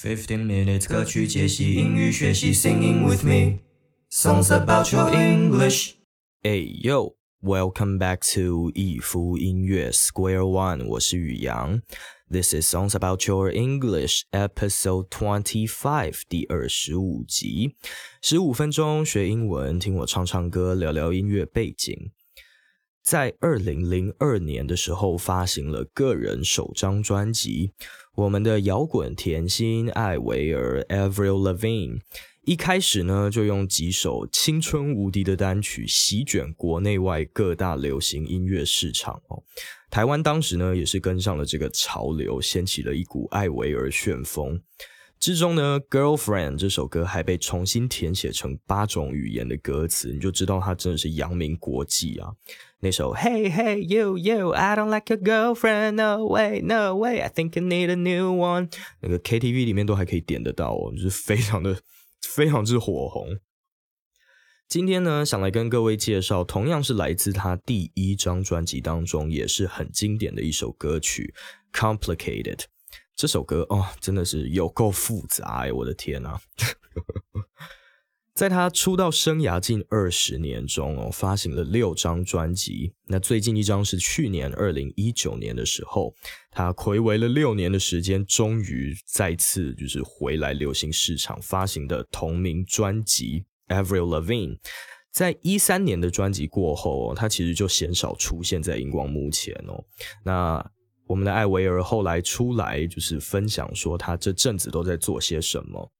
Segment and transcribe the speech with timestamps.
[0.00, 3.58] Fifteen minutes 歌曲解析英语学习，Singing with me
[4.12, 5.94] songs about your English。
[6.40, 11.82] Hey yo, welcome back to 一夫音乐 Square One，我是宇阳。
[12.30, 17.74] This is songs about your English episode twenty five，第二十五集，
[18.22, 22.12] 十五分钟学英文，听我唱唱歌，聊聊音乐背景。
[23.10, 27.72] 在二零零二年的时候，发行了个人首张专辑。
[28.14, 32.02] 我们的摇滚甜心艾薇儿 （Avril Lavigne）
[32.44, 39.42] 一开始呢，就用几首青春无敌的单曲席卷国内外各大流行音乐市场哦。
[39.88, 44.60] 台湾当时呢，也是跟上了这个潮流，掀起了一股艾薇儿旋风。
[45.20, 52.30] 之中呢，《Girlfriend》这首歌还被重新填写成八种语言的歌词，你就知道它真的是扬名国际啊！
[52.80, 57.60] 那首 Hey Hey You You I Don't Like Your Girlfriend No Way No Way I Think
[57.60, 61.76] You Need a New One，那个 KTV 里面都还可以点得到哦，就是非常的
[62.22, 63.38] 非常之火红。
[64.68, 71.34] 今天呢，想来跟各位介绍，同样是来自他第一张专辑当中，也是很经典的一首歌曲
[71.76, 72.56] 《Complicated》。
[73.18, 75.72] 这首歌哦，真的是有够复杂哎！
[75.72, 76.38] 我的天呐，
[78.32, 82.92] 在他出道生涯近二十年中哦，发行了六张专辑。
[83.08, 86.14] 那最近一张是去年二零一九年的时候，
[86.52, 93.46] 他暌违了六年的时间，终于再次就是回来流行市场发行的同名专辑
[93.84, 94.54] 《Avril Lavigne》。
[95.10, 99.82] 在一三年的专辑过后哦，他其实就鲜少出现在荧光幕前哦。
[100.24, 100.64] 那
[101.08, 105.90] 我们的艾维尔后来出来，就是分享说他这阵子都在做些什么。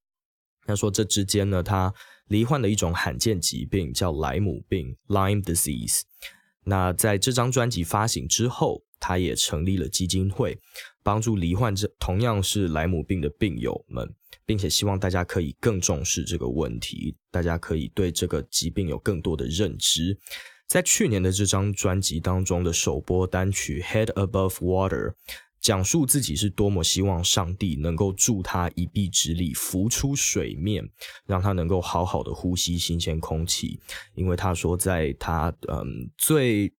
[0.67, 1.93] 他说这之间呢，他
[2.27, 6.03] 罹患了一种罕见疾病，叫莱姆病 （Lyme disease）。
[6.65, 10.61] 那在这张专辑发行之后，他也成立了基金会，
[11.03, 20.19] 帮助罹患这同样是莱姆病的病友们，并且希望大家可以更重视这个问题，大家可以对这个疾病有更多的认知。
[20.69, 25.11] 在去年的这张专辑当中的首播单曲《Head Above Water》，
[25.63, 30.87] 讲述自己是多么希望上帝能够助他一臂之力浮出水面，
[31.25, 33.81] 让他能够好好的呼吸新鲜空气。
[34.15, 36.71] 因为他说，在他嗯最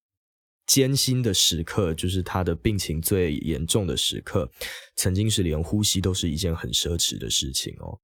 [0.68, 4.52] 艰辛的时刻，就是他的病情最严重的时刻，
[4.96, 8.00] 曾经是连呼吸都是一件很奢侈的事情哦。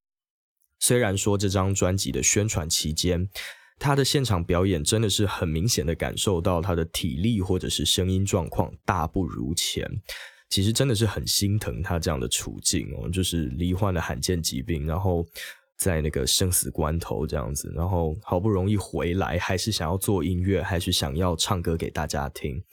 [0.79, 3.29] 虽然说这张专辑的宣传期间，
[3.77, 9.85] 他的现场表演真的是很明显的感受到他的体力或者是声音状况大不如前，
[10.49, 15.25] 其实真的是很心疼他这样的处境哦，就是罹患了罕见疾病，然后
[15.77, 22.63] 在那个生死关头这样子，然后好不容易回来，还是想要做音乐，还是想要唱歌给大家听。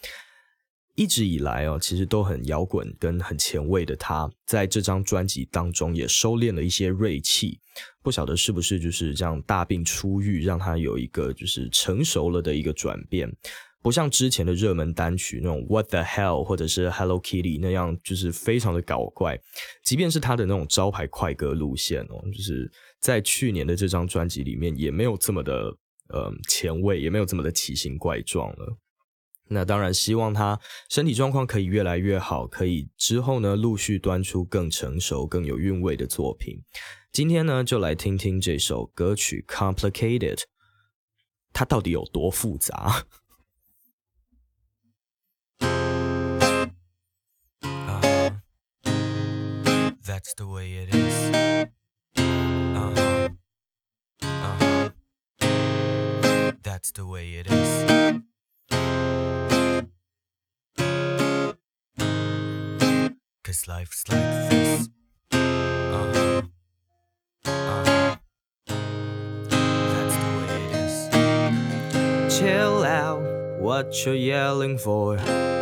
[0.95, 7.59] 一直以来哦，其实都很摇滚跟很前卫的他，在这张专辑当中也收敛了一些锐气。
[8.03, 13.31] 不晓得是不是就是这样大病初愈，让他有一个就是成熟了的一个转变。
[13.81, 19.41] 不像之前的热门单曲那种 What the hell 或者是 Hello Kitty 那样，就是非常的搞怪。
[19.83, 22.71] 即便是他的那种招牌快歌路线哦，就是
[23.01, 25.75] 在去年的这张专辑里面，也没有这么的
[26.11, 28.77] 呃前卫，也没有这么的奇形怪状了。
[29.53, 30.59] 那当然，希望他
[30.89, 36.63] 身体状况可以越来越好，可以之后呢陆续端出更成熟、更有韵味的作品。
[37.13, 40.37] 今天呢，就来听听这首歌曲《Complicated》，
[41.53, 43.05] 它到底有多复杂
[50.05, 51.33] ？That's the way it is.
[56.63, 58.32] That's the way it is.
[63.53, 64.89] Life's like this.
[65.31, 66.43] Uh-huh.
[72.31, 73.21] Chill out,
[73.61, 75.17] what you're yelling for.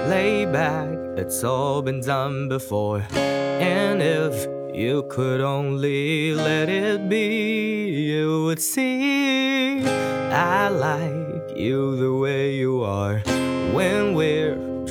[0.07, 3.05] Lay back, it's all been done before.
[3.13, 12.15] And if you could only let it be, you would see I like you the
[12.15, 13.19] way you are
[13.75, 14.40] when we're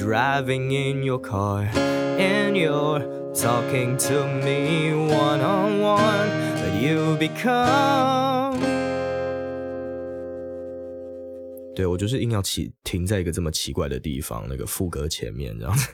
[0.09, 1.69] driving in your car
[2.17, 2.99] and you're
[3.35, 8.57] talking to me one on one, that you become。
[11.75, 15.87] 对我就是硬要起停在一个这么奇怪的地方，那个副歌前面这样子。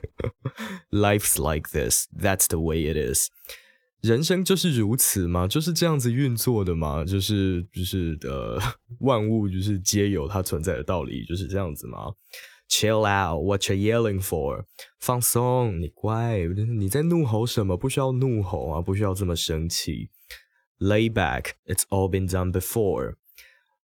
[0.91, 3.27] Life's like this, that's the way it is。
[4.01, 5.45] 人生就是如此吗？
[5.45, 7.03] 就是这样子运作的吗？
[7.03, 8.57] 就是就是呃，
[9.01, 12.13] 万物就是皆有它存在的道理，就是这样子吗？
[12.67, 14.65] Chill out, what you're yelling for？
[14.99, 17.77] 放松，你乖，你在怒吼什么？
[17.77, 20.09] 不需要怒吼啊，不需要这么生气。
[20.79, 23.15] Lay back, it's all been done before。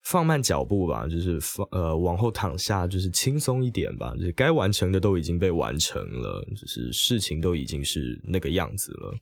[0.03, 9.19] 放慢脚步吧，就是放呃往后躺下，就是轻松一点吧，就是该完成的都已经被完成了，就是事情都已经是那个样子了。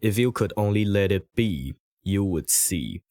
[0.00, 3.02] If you could only let it be, you would see。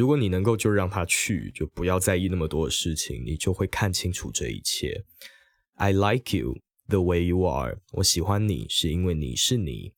[0.00, 5.04] 如果你能够就让他去，就不要在意那么多的事情，你就会看清楚这一切。
[5.74, 6.56] I like you
[6.88, 7.80] the way you are。
[7.92, 9.92] 我喜欢你是因为你是你。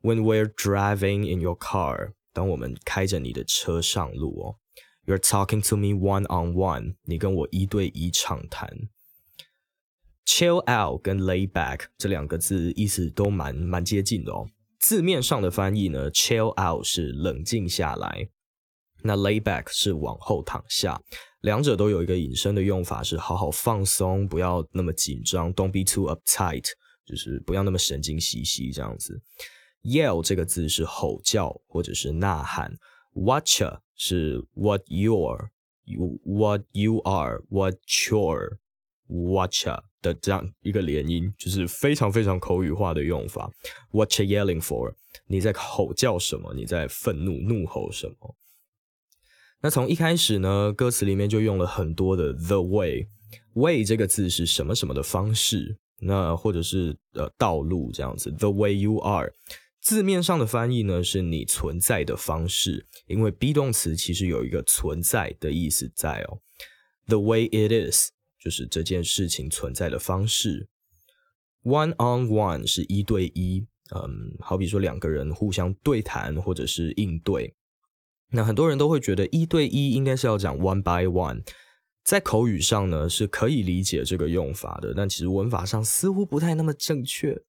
[0.00, 4.56] When we're driving in your car，当我们开着你的车上路哦。
[5.04, 8.88] You're talking to me one on one，你跟我一对一畅谈。
[10.24, 14.48] Chill out 跟 lay back 这两个字意思都蛮蛮接近的哦。
[14.78, 18.30] 字面上的翻译呢，chill out 是冷静下来，
[19.06, 20.98] 那 lay back 是往后躺下，
[21.42, 26.64] 两者都有一个引申的用法，是好好放松，不要那么紧张，don't be too uptight，
[27.04, 29.20] 就是不要那么神经兮兮这样子。
[29.82, 32.74] Yell 这个字是吼叫或者是呐喊
[33.12, 35.50] ，Watcher 是 what you're
[36.24, 38.56] what you are what you're
[39.06, 43.50] watcher 的这样一个连音，就是非常非常口语化的用法。
[43.90, 44.94] What you yelling for？
[45.26, 46.54] 你在吼叫什么？
[46.54, 48.34] 你在愤怒怒吼什么？
[49.64, 53.08] 那从一开始呢，歌词里面就用了很多的 the way。
[53.54, 55.78] way 这个字是什么什么的方式？
[56.00, 58.30] 那或者是呃道路这样子。
[58.30, 59.32] The way you are。
[59.80, 66.40] 字面上的翻译呢，是你存在的方式，因为 be 动词其实有一个存在的意思在哦。
[67.06, 70.68] The way it is 就是这件事情存在的方式。
[71.62, 77.54] One on one 是一对一，嗯，好比说两个人互相对谈或者是应对。
[78.34, 81.42] 那很多人都会觉得一对一应该是要讲 one by one，
[82.02, 87.40] 在口语上呢是可以理解这个用法的，但其实文法上似乎不太那么正确。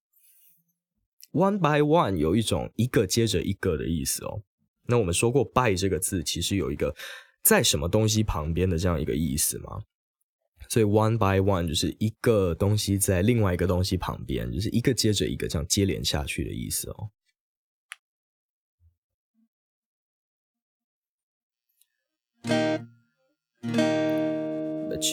[1.31, 4.43] One by one 有一种一个接着一个的意思哦。
[4.87, 6.95] 那我们说过 by 这个字其实有一个
[7.41, 9.81] 在什么东西旁边的这样一个意思嘛。
[10.69, 17.09] 所以 one by one 就是一个东西在另外一个东西旁边，就是一个接着一个这样接连下去的意思哦。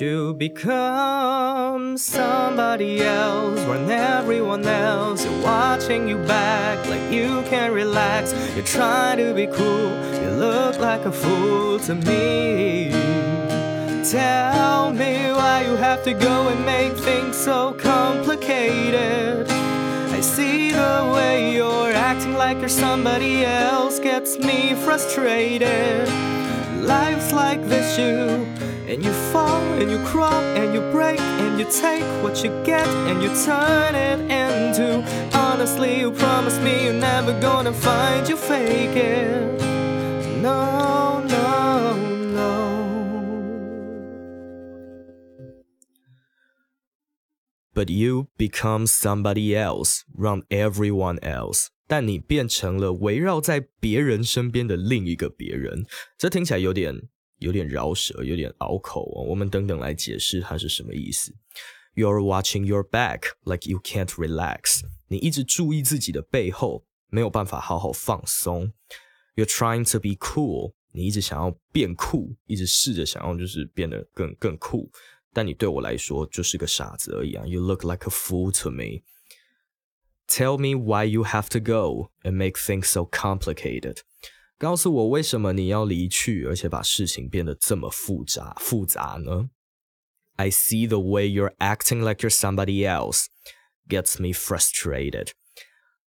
[0.01, 8.33] You become somebody else when everyone else is watching you back like you can't relax.
[8.55, 9.91] You're trying to be cool,
[10.23, 12.91] you look like a fool to me.
[14.11, 19.47] Tell me why you have to go and make things so complicated.
[19.51, 26.09] I see the way you're acting like you're somebody else gets me frustrated.
[26.81, 28.52] Life's like this, you
[28.92, 32.88] and you fall and you crawl and you break and you take what you get
[33.08, 38.96] and you turn it into honestly you promised me you're never gonna find you fake
[38.96, 39.62] it
[40.42, 41.96] no no
[42.34, 42.84] no
[47.74, 55.86] but you become somebody else 让 everyone else 但你变成了围绕在别人身边的另一个别人，
[56.18, 57.04] 这听起来有点
[57.42, 59.24] 有点饶舌，有点拗口哦。
[59.24, 61.34] 我们等等来解释它是什么意思。
[61.96, 64.82] You're watching your back like you can't relax。
[65.08, 68.74] 你一直注意自己的背后，没有办法好好放松。
[69.36, 70.74] You're trying to be cool。
[70.92, 74.92] 你一直想要变酷，一直试着想要就是变得更更酷，
[75.32, 77.46] 但你对我来说就是个傻子而已啊。
[77.46, 82.86] You look like a fool to me。Tell me why you have to go and make things
[82.86, 84.00] so complicated。
[84.62, 89.50] 告诉我为什么你要离去，而且把事情变得这么复杂复杂呢？
[90.36, 93.26] I see the way you're acting like you're somebody else
[93.88, 95.30] gets me frustrated。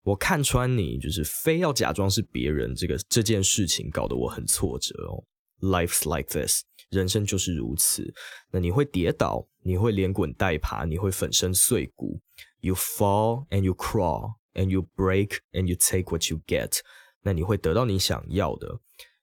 [0.03, 5.25] 我看穿你就是非要假装是别人，这个这件事情搞得我很挫折哦。
[5.61, 8.15] Life's like this，人生就是如此。
[8.51, 12.21] 那你会跌倒，你会连滚带爬，你会粉身碎骨。
[12.61, 16.79] You fall and you crawl and you break and you take what you get。
[17.26, 18.80] 那你会得到你想要的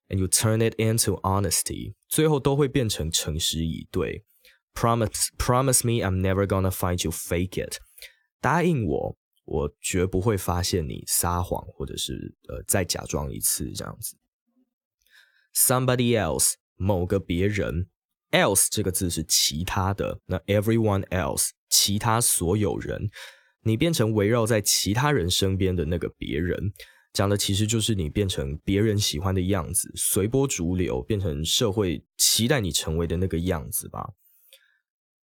[0.08, 4.24] ，and you turn it into honesty，最后都会变成诚实以对。
[4.74, 7.76] Promise promise me I'm never gonna find you fake it，
[8.40, 14.16] 答应我，我绝不会发现你撒谎，或者是呃再假装一次这样子。
[15.54, 17.88] Somebody else，某个别人
[18.32, 23.10] ，else 这个字是其他的，那 everyone else，其他所有人，
[23.60, 26.72] 你变成围绕在其他人身边的那个别人。
[27.12, 34.14] 讲的其实就是你变成别人喜欢的样子，随波逐流，变成社会期待你成为的那个样子吧。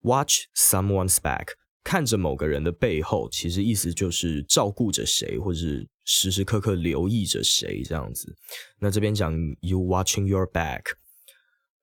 [0.02, 1.50] Watch someone's back，
[1.84, 8.36] 看着某个人的背后，其实意思就是照顾着谁，或者是时时刻刻留意着谁这样子。
[8.80, 10.84] 那这边讲 you watching your back，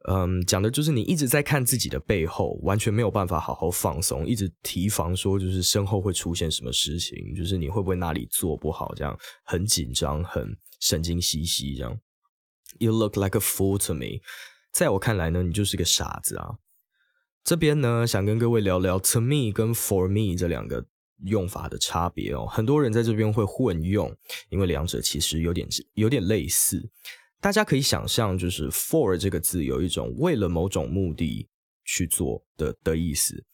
[0.09, 11.97] 嗯，讲的就是你一直在看自己的背后，完全没有办法好好放松，一直提防说就是身后会出现什么事情，就是你会不会哪里做不好，这样很紧张，很神经兮兮这样。
[12.79, 14.21] You look like a fool to me，
[14.73, 16.57] 在我看来呢，你就是个傻子啊。
[17.45, 20.85] 这边呢，想跟各位聊聊 to me 跟 for me 这两个
[21.27, 22.47] 用法的差别哦。
[22.47, 24.13] 很多人在这边会混用，
[24.49, 26.91] 因为两者其实有点有点类似。
[27.43, 31.49] 大家可以想象，就是 for 这个字有一种为了某种目的
[31.85, 33.45] 去做的的意思。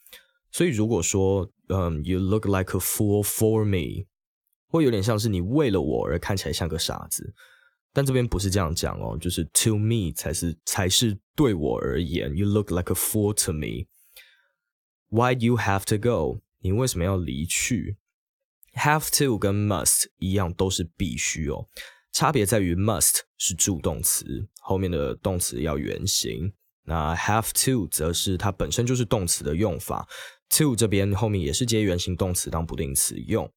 [0.52, 4.06] 所以如果说，嗯，you look like a fool for me，
[4.66, 7.34] 会有点像是你为了我而看起来像个傻子。
[7.94, 12.36] 但这边不是这样讲哦，就是 to me 才是才是对我而言。
[12.36, 13.86] You look like a fool to me.
[15.08, 16.42] Why do you have to go？
[16.60, 17.96] 你为什么要离去
[18.74, 21.66] ？Have to 跟 must 一样，都是必须哦。
[22.18, 26.52] 差别在于 must 是助动词，后面的动词要原形。
[26.82, 30.04] 那 have to 则是它本身就是动词的用法。
[30.48, 33.48] to 这边后面也是接原形动词当不定词用。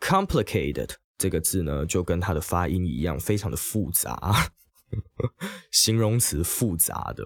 [0.00, 0.90] Complicated。
[1.18, 4.50] 这个字呢，就跟它的发音一样，非常的复杂，
[5.70, 7.22] 形容词复杂的。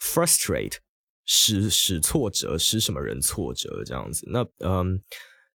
[0.00, 0.78] frustrate
[1.24, 4.26] 使使挫折，使什么人挫折这样子。
[4.32, 5.00] 那嗯，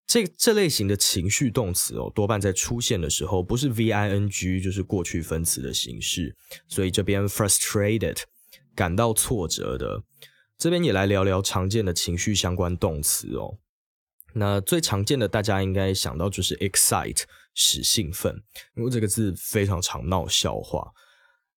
[0.07, 6.35] 这这类型的情绪动词哦，多半在出现的时候不是 v i n g，就是过去分词的形式。
[6.67, 8.17] 所以这边 frustrated
[8.75, 10.03] 感到挫折的，
[10.57, 13.57] 这边也来聊聊常见的情绪相关动词哦。
[14.33, 17.23] 那最常见的，大家应该想到就是 excite。
[17.57, 18.43] 使兴奋，
[18.75, 20.91] 因为这个字非常常闹笑话。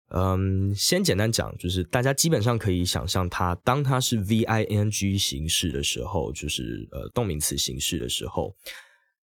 [0.08, 8.54] 嗯，先简单讲，就是大家基本上可以想象，它当它是 v i n g 形式的时候，就是呃动名词形式的时候，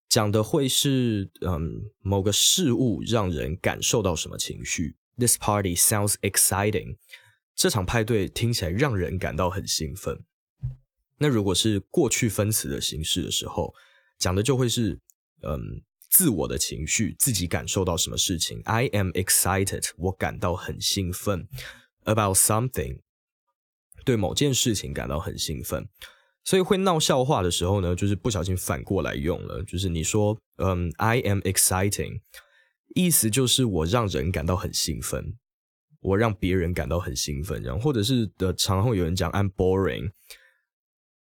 [0.10, 4.98] 讲的会是嗯某个事物让人感受到什么情绪。
[5.18, 6.98] This party sounds exciting。
[7.56, 10.26] 这场派对听起来让人感到很兴奋。
[11.18, 13.74] 那如果是过去分词的形式的时候，
[14.18, 15.00] 讲的就会是
[15.44, 15.82] 嗯。
[16.14, 21.48] 自我的情绪，自己感受到什么事情？I am excited，我感到很兴奋。
[22.04, 23.00] About something，
[24.06, 25.90] 对某件事情感到很兴奋。
[26.44, 29.64] 所以会闹笑话的时候呢，就是不小心反过来用了。
[29.64, 32.22] 就是你说，嗯，I am exciting，
[32.94, 35.34] 意思就是我让人感到很兴奋，
[36.00, 40.12] 我让别人感到很兴奋，然后，或者是的，常会有人讲 I'm boring。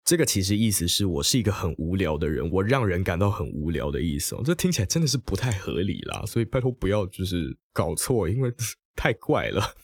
[0.04, 4.42] 这个其实意思是我是一个很无聊的人，我让人感到很无聊的意思哦。
[4.44, 8.52] 这听起来真的是不太合理啦，所以拜托不要就是搞错，因为
[8.96, 9.74] 太怪了。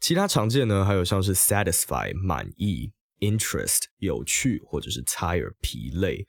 [0.00, 2.90] 其他常见呢，还有像是 satisfy 满意
[3.20, 6.26] ，interest 有趣，或者是 tired 疲累。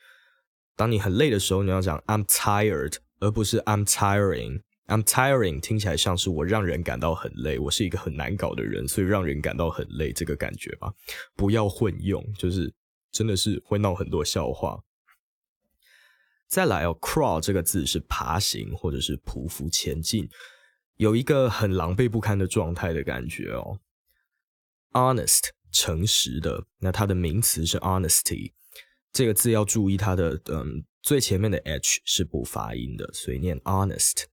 [0.75, 4.61] 当你很累的时候，你要讲 I'm tired，而不是 I'm tiring。
[4.87, 10.93] I'm tiring 听起来像是我让人感到很累，我是一个很难搞的人，所以让人感到很累这个感觉吧。
[11.35, 12.73] 不要混用，就是
[13.11, 14.83] 真的是会闹很多笑话。
[16.47, 20.29] 再来哦，crawl 这个字是爬行或者是匍匐前进，
[20.97, 23.79] 有一个很狼狈不堪的状态的感觉哦。
[24.91, 28.51] Honest 诚实的，那它的名词是 honesty，
[29.11, 34.25] 这个字要注意它的嗯最前面的 h 是不发音的，所以念 honest。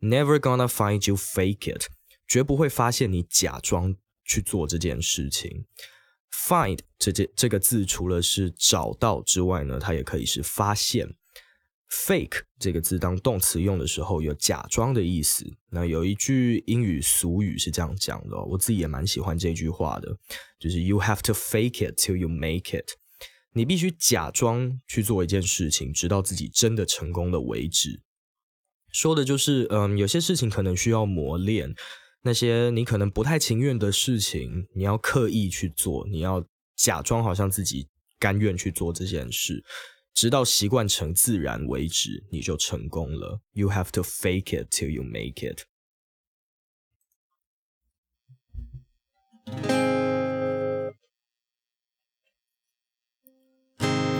[0.00, 1.86] Never gonna find you fake it，
[2.26, 5.66] 绝不会发现你假装去做这件事情。
[6.30, 11.16] Find 这这这个字除了是找到之外呢，它也可以是发现。
[11.90, 15.46] Fake 这个字当动词用的时候有假装的意思。
[15.70, 20.18] 那有一句英语俗语是这样讲的，我自己也蛮喜欢这句话的，
[20.58, 22.90] 就是 You have to fake it till you make it。
[23.54, 28.02] 你必须假装去做一件事情，直到自己真的成功了为止。
[28.92, 31.74] 说的就是，嗯，有些事情可能需要磨练，
[32.22, 36.44] 那些你可能不太情愿的事情，你要刻意去做，你要
[36.76, 39.62] 假装好像自己甘愿去做这件事，
[40.14, 43.40] 直到习惯成自然为止，你就成功了。
[43.52, 45.64] You have to fake it till you make it.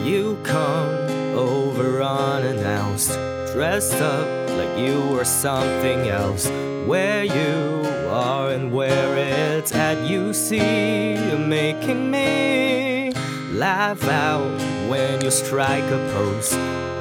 [0.04, 3.18] You come over unannounced,
[3.58, 6.46] dressed up like you were something else.
[6.86, 13.10] Where you are and where it's at, you see, you're making me
[13.50, 14.48] laugh out
[14.88, 16.50] when you strike a pose.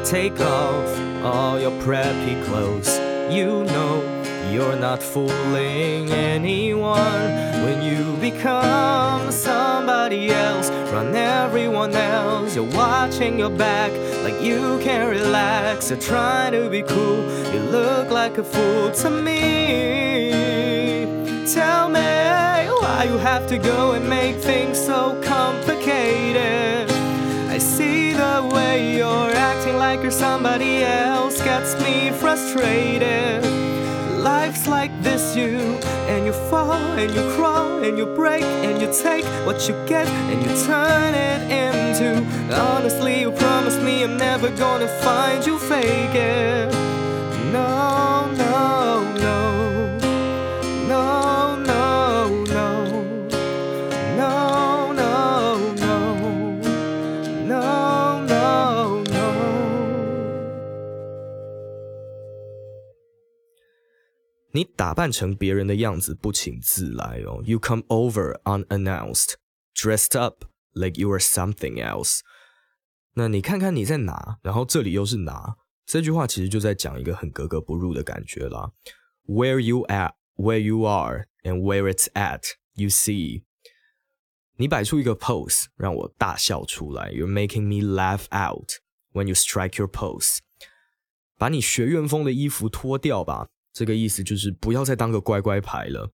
[0.09, 0.89] Take off
[1.23, 2.89] all your preppy clothes.
[3.31, 4.01] You know
[4.51, 7.31] You're not fooling anyone
[7.65, 10.69] when you become somebody else.
[10.91, 12.55] Run everyone else.
[12.55, 13.91] You're watching your back
[14.23, 15.89] like you can't relax.
[15.89, 17.23] You're trying to be cool.
[17.53, 20.35] You look like a fool to me.
[21.53, 21.99] Tell me
[22.81, 26.89] why you have to go and make things so complicated.
[27.49, 33.46] I see the way you're acting like you're somebody else gets me frustrated.
[34.87, 35.57] Like this, you
[36.07, 40.07] and you fall and you crawl and you break and you take what you get
[40.07, 42.23] and you turn it into.
[42.55, 46.71] Honestly, you promised me I'm never gonna find you faking.
[47.51, 47.96] No, no,
[64.56, 67.42] 你打扮成别人的样子，不请自来哦。
[67.44, 69.34] You come over unannounced,
[69.74, 72.20] dressed up like you are something else。
[73.14, 75.56] 那你看看你在哪，然后这里又是哪？
[75.84, 78.72] 这句话其实就在讲一个很格格不入的感觉啦。
[79.26, 82.42] Where you at, where you are, and where it's at,
[82.74, 83.42] you see。
[84.56, 88.72] 你摆出一个 pose 让我大笑出来，You're making me laugh out
[89.12, 90.38] when you strike your pose。
[91.36, 96.12] 把你学院风的衣服脱掉吧， 这个意思就是不要再当个乖乖牌了。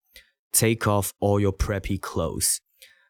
[0.52, 2.58] Take off all your preppy clothes。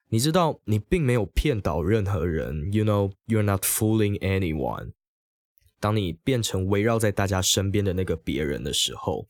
[0.09, 4.93] 你知道你并没有骗倒任何人，You know you're not fooling anyone。
[5.79, 9.29] 当你变成围绕在大家身边的那个别人的时候，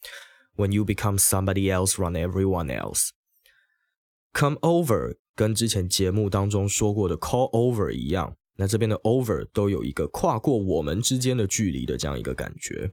[0.56, 12.92] When you become somebody else, run everyone else。Come over 跟之前节目当中说过的 call over 一样，那这边的 over 都有一个跨过我们之间的距离的这样一个感觉。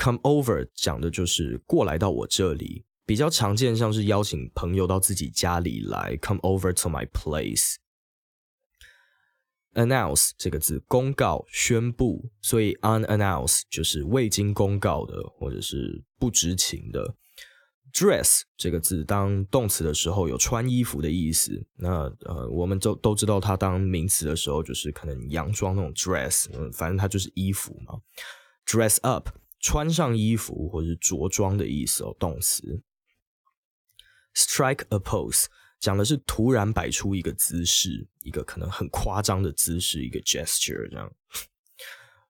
[0.00, 7.74] Come over 讲的就是过来到我这里，比较常见像是邀请朋友到自己家里来，come over to my place。
[9.74, 17.16] Announce 这个字，公告、宣布，所以 unannounce 就是未经公告的，或者是不知情的。
[17.92, 27.98] Dress 这个字当动词的时候有穿衣服的意思，那呃，我们都都知道它当名词的时候就是可能洋装那种 dress，嗯，反正它就是衣服嘛。
[28.66, 32.82] Dress up 穿上衣服或是着装的意思哦，动词。
[34.34, 35.46] Strike a pose
[35.80, 41.12] 讲的是突然摆出一个姿势，一个可能很夸张的姿势，一个 gesture 这样。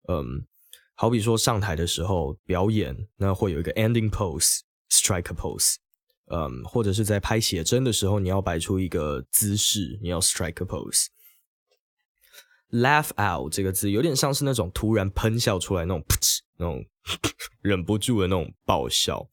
[0.08, 0.46] 嗯，
[0.94, 5.76] 好比说上台的时候表演，那会有一个 ending pose，strike a pose。
[6.30, 11.06] 嗯，或者是在拍写真的时候，你要摆出一个姿势，你要 strike a pose。
[12.70, 16.84] Laugh out 这个字有点像是那种突然喷笑出来那种噗嗤那种
[17.62, 19.30] 忍不住的那种爆笑。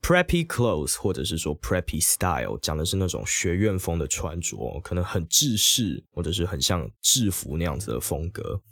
[0.00, 8.62] Preppy clothes 或者是说 preppy style 讲的是那种学院风的穿着，可能很制式或者是很像制服那样子的风格。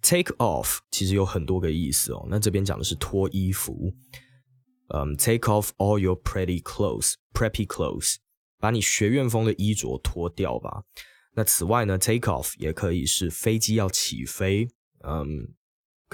[0.00, 3.94] Take off 其实有很多个意思哦，那这边讲的是脱衣服。
[4.88, 8.16] 嗯，take off all your pretty clothes，preppy clothes，
[8.60, 10.84] 把你学院风的衣着脱掉吧。
[11.32, 14.68] 那此外呢，take off 也可以是飞机要起飞，
[15.02, 15.48] 嗯，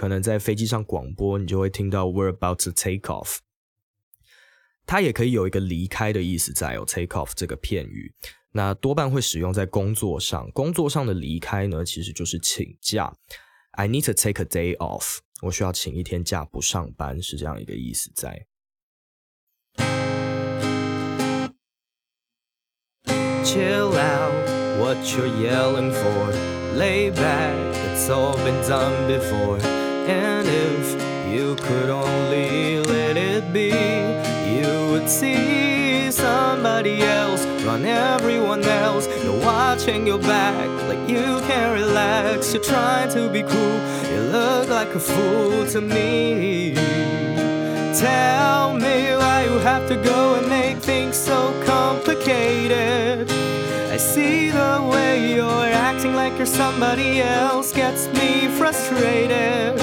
[0.00, 3.40] 可能在飞机上广播，你就会听到 We're about to take off。
[4.86, 8.14] 它也可以有一个离开的意思在哦，take off 这个片语，
[8.52, 10.50] 那多半会使用在工作上。
[10.52, 13.14] 工作上的离开呢，其实就是请假。
[13.72, 18.46] I need to take a day off，我需要请一天假不上班，是这样一个意思在。
[30.08, 33.70] And if you could only let it be,
[34.54, 39.06] you would see somebody else run everyone else.
[39.22, 42.52] You're watching your back like you can't relax.
[42.52, 43.78] You're trying to be cool,
[44.12, 46.74] you look like a fool to me.
[47.98, 53.29] Tell me why you have to go and make things so complicated.
[54.14, 59.78] See the way you're acting like you're somebody else gets me frustrated.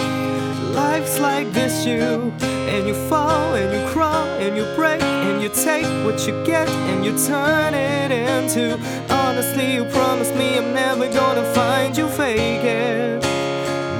[0.75, 2.33] Life's like this, you
[2.67, 6.67] and you fall and you crawl and you break and you take what you get
[6.67, 8.77] and you turn it into.
[9.09, 13.21] Honestly, you promised me I'm never gonna find you faking.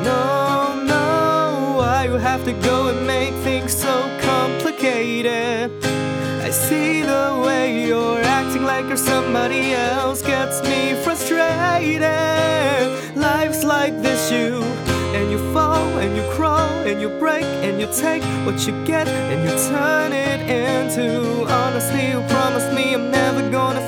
[0.03, 5.71] No, no, why you have to go and make things so complicated?
[6.47, 12.07] I see the way you're acting like you're somebody else gets me frustrated.
[13.17, 14.63] Life's like this, you
[15.13, 19.10] and you fall and you crawl and you break and you take what you get
[19.10, 22.03] and you turn it into honesty.
[22.13, 23.81] You promise me I'm never gonna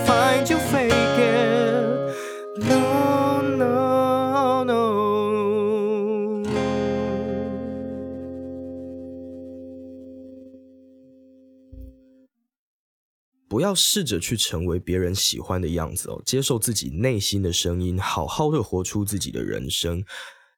[13.60, 20.02] 不要试着去成为别人喜欢的样子哦，接受自己内心的声音，好好的活出自己的人生。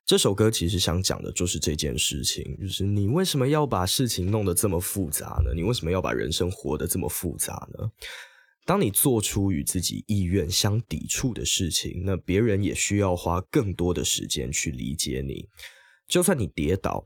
[0.06, 5.52] 这首歌其实想讲的就是这件事情，就是你为什么要把事情弄得这么复杂呢？
[5.56, 7.90] 你为什么要把人生活得这么复杂呢？
[8.68, 15.48] 当你做出与自己意愿相抵触的事情，那别人也需要花更多的时间去理解你。
[16.08, 17.04] 就算你跌倒。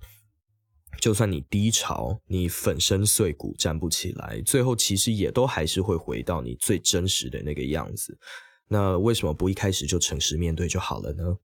[1.00, 8.18] 就算你低潮，你粉身碎骨站不起来，最后其实也都还是会回到你最真实的那个样子。
[8.68, 11.38] 那为什么不一开始就诚实面对就好了呢？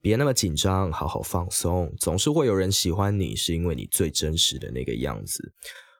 [0.00, 1.92] 别那么紧张，好好放松。
[1.98, 5.52] 总是会有人喜欢你，是因为你最真实的那个样子。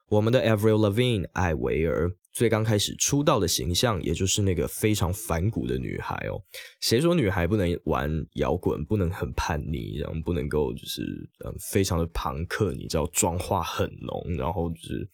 [0.09, 2.11] 我们的 Avril Lavigne 艾维尔。
[2.37, 6.39] 最刚开始出道的形象，也就是那个非常反骨的女孩哦。
[6.81, 11.01] 谁说女孩不能玩摇滚，不能很叛逆，然后不能够就是
[11.43, 12.71] 嗯非常的朋克？
[12.73, 15.09] 你知道妆化很浓，然后就是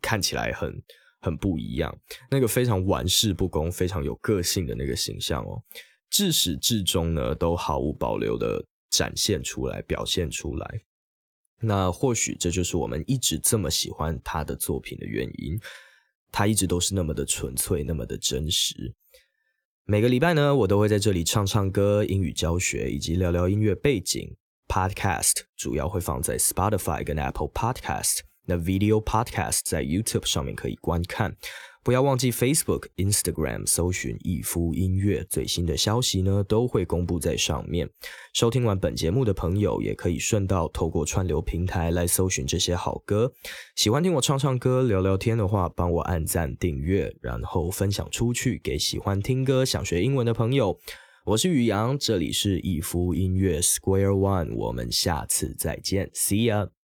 [0.00, 0.72] 看起来很
[1.20, 1.92] 很不一样。
[2.30, 5.60] 那个非常玩世不恭、非常有个性的那个形象哦，
[6.08, 10.80] 至始至终呢都毫无保留的展现出来、表现出来。
[11.60, 15.58] 那或许这就是我们一直这么喜欢她的作品的原因。
[16.32, 18.94] 它一直都是那么的纯粹，那么的真实。
[19.84, 24.36] 每个礼拜呢，我都会在这里唱唱歌、英语教学以及聊聊音乐背景。
[24.68, 31.36] Podcast 主要会放在 Spotify 跟 Apple Podcast，那 Video Podcast 在 YouTube 上面可以观看。
[31.82, 37.88] 不要忘记 Facebook、Instagram 搜寻逸夫音乐，最新的消息呢都会公布在上面。
[38.34, 43.32] 收听完本节目的朋友，也可以顺道透过串流平台来搜寻这些好歌。
[43.76, 50.78] 喜欢听我唱唱歌、聊聊天的话，帮我按赞、订阅，然后分享出去给喜欢听歌、想学英文的朋友。
[51.24, 56.79] 我是宇阳，这里是逸夫音乐 Square One，我们下次再见，See ya。